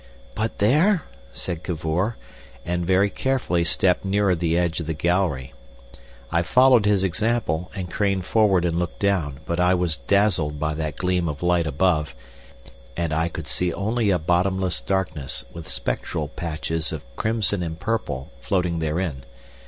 [0.33, 2.15] "But there?" said Cavor,
[2.65, 5.53] and very carefully stepped nearer the edge of the gallery.
[6.31, 10.73] I followed his example, and craned forward and looked down, but I was dazzled by
[10.73, 12.15] that gleam of light above,
[12.97, 18.31] and I could see only a bottomless darkness with spectral patches of crimson and purple
[18.39, 19.23] floating therein.